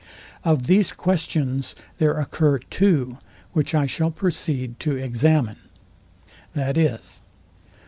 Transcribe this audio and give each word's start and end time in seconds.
Of 0.43 0.65
these 0.65 0.93
questions 0.93 1.75
there 1.99 2.13
occur 2.17 2.57
two, 2.57 3.19
which 3.51 3.75
I 3.75 3.85
shall 3.85 4.09
proceed 4.09 4.79
to 4.79 4.95
examine, 4.95 5.57
viz. 6.55 7.21